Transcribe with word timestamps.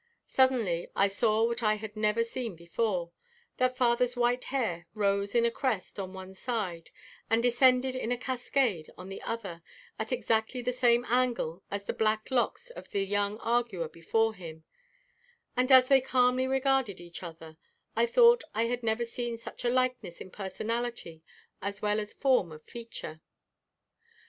Suddenly 0.25 0.89
I 0.95 1.07
saw 1.07 1.45
what 1.45 1.61
I 1.61 1.75
had 1.75 1.95
never 1.95 2.23
seen 2.23 2.55
before, 2.55 3.11
that 3.57 3.77
father's 3.77 4.15
white 4.15 4.45
hair 4.45 4.87
rose 4.95 5.35
in 5.35 5.45
a 5.45 5.51
crest 5.51 5.99
on 5.99 6.11
one 6.11 6.33
side 6.33 6.89
and 7.29 7.43
descended 7.43 7.95
in 7.95 8.11
a 8.11 8.17
cascade 8.17 8.89
on 8.97 9.09
the 9.09 9.21
other 9.21 9.61
at 9.99 10.11
exactly 10.11 10.59
the 10.63 10.71
same 10.71 11.05
angle 11.07 11.61
as 11.69 11.83
the 11.83 11.93
black 11.93 12.31
locks 12.31 12.71
of 12.71 12.89
the 12.89 13.05
young 13.05 13.37
arguer 13.41 13.87
before 13.87 14.33
him, 14.33 14.63
and 15.55 15.71
as 15.71 15.87
they 15.87 16.01
calmly 16.01 16.47
regarded 16.47 16.99
each 16.99 17.21
other 17.21 17.57
I 17.95 18.07
thought 18.07 18.43
I 18.55 18.63
had 18.65 18.81
never 18.81 19.05
seen 19.05 19.37
such 19.37 19.63
a 19.63 19.69
likeness 19.69 20.19
in 20.19 20.31
personality 20.31 21.21
as 21.61 21.83
well 21.83 21.99
as 21.99 22.11
form 22.15 22.51
of 22.51 22.63
feature. 22.63 23.21